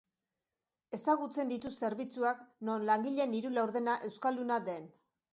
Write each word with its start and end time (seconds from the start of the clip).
Ezagutzen 0.97 1.51
ditut 1.51 1.75
zerbitzuak 1.87 2.41
non 2.69 2.85
langileen 2.87 3.35
hiru 3.41 3.51
laurdena 3.59 3.99
euskalduna 4.09 4.57
den. 4.71 4.89